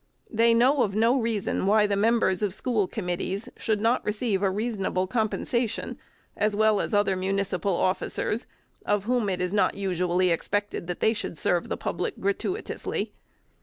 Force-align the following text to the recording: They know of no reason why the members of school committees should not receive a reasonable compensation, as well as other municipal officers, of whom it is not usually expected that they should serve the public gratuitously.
They 0.31 0.55
know 0.55 0.81
of 0.81 0.95
no 0.95 1.21
reason 1.21 1.67
why 1.67 1.85
the 1.85 1.95
members 1.95 2.41
of 2.41 2.55
school 2.55 2.87
committees 2.87 3.49
should 3.55 3.79
not 3.79 4.03
receive 4.03 4.41
a 4.41 4.49
reasonable 4.49 5.05
compensation, 5.05 5.99
as 6.35 6.55
well 6.55 6.81
as 6.81 6.91
other 6.91 7.15
municipal 7.15 7.75
officers, 7.75 8.47
of 8.83 9.03
whom 9.03 9.29
it 9.29 9.39
is 9.39 9.53
not 9.53 9.75
usually 9.75 10.31
expected 10.31 10.87
that 10.87 11.01
they 11.01 11.13
should 11.13 11.37
serve 11.37 11.69
the 11.69 11.77
public 11.77 12.19
gratuitously. 12.19 13.11